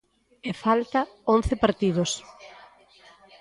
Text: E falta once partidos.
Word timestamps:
E 0.49 0.51
falta 0.63 1.01
once 1.35 1.53
partidos. 1.63 2.11